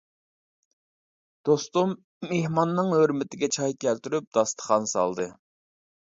دوستۇم 1.49 1.91
مېھماننىڭ 2.31 2.89
ھۆرمىتىگە 2.93 3.49
چاي 3.57 3.75
كەلتۈرۈپ، 3.85 4.31
داستىخان 4.39 4.89
سالدى. 4.93 5.29